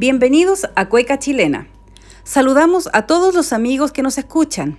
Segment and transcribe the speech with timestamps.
[0.00, 1.66] Bienvenidos a Cueca Chilena.
[2.22, 4.78] Saludamos a todos los amigos que nos escuchan.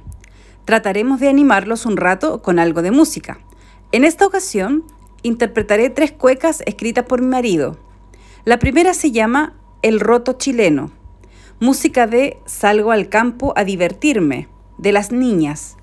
[0.64, 3.38] Trataremos de animarlos un rato con algo de música.
[3.92, 4.86] En esta ocasión,
[5.22, 7.78] interpretaré tres cuecas escritas por mi marido.
[8.46, 10.90] La primera se llama El Roto Chileno,
[11.60, 14.48] música de Salgo al campo a divertirme,
[14.78, 15.76] de las niñas.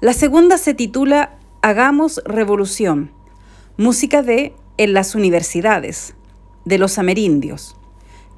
[0.00, 3.12] La segunda se titula Hagamos Revolución,
[3.76, 6.16] música de En las universidades,
[6.64, 7.77] de los amerindios.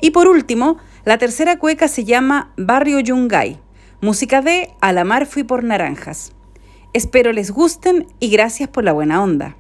[0.01, 3.59] Y por último, la tercera cueca se llama Barrio Yungay,
[4.01, 6.33] música de A la mar fui por naranjas.
[6.93, 9.57] Espero les gusten y gracias por la buena onda.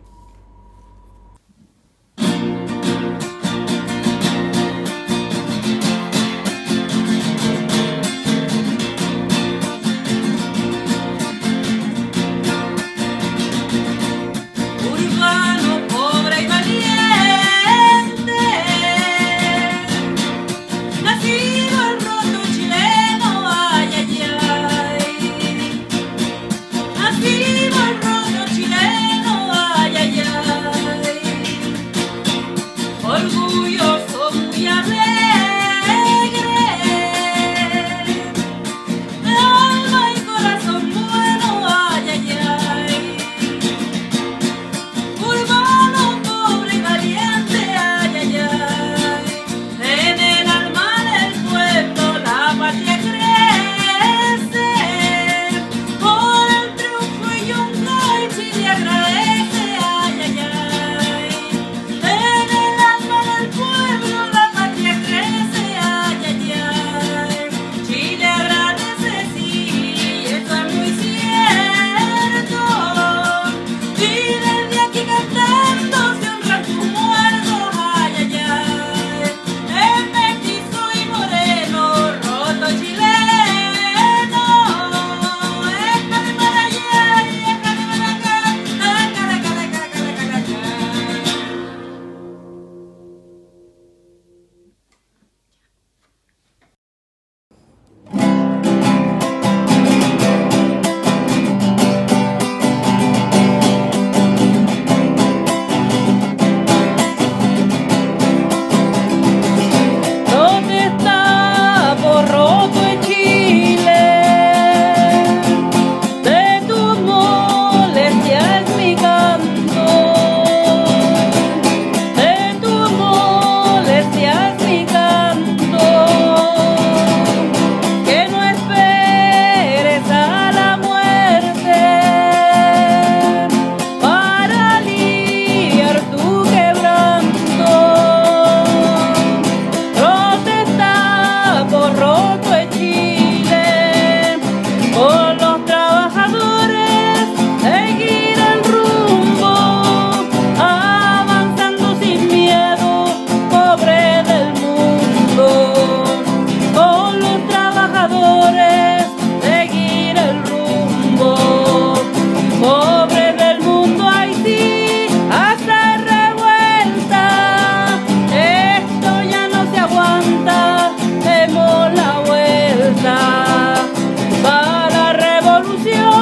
[175.82, 176.19] silencio.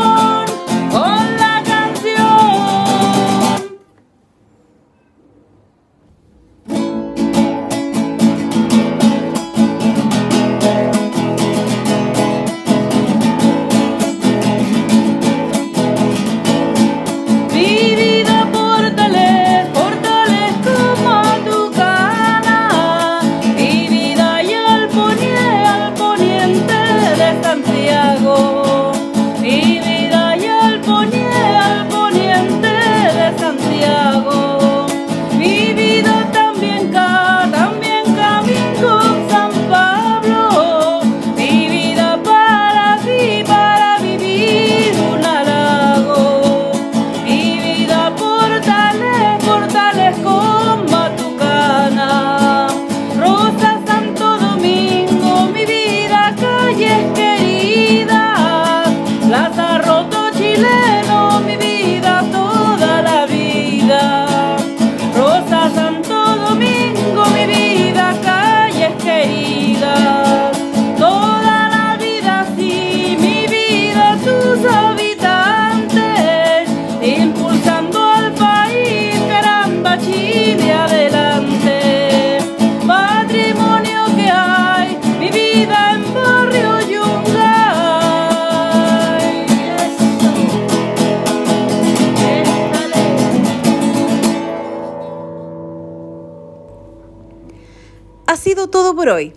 [98.28, 99.32] Ha sido todo por hoy.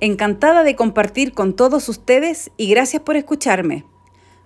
[0.00, 3.86] Encantada de compartir con todos ustedes y gracias por escucharme.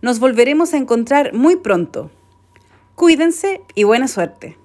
[0.00, 2.08] Nos volveremos a encontrar muy pronto.
[2.94, 4.56] Cuídense y buena suerte.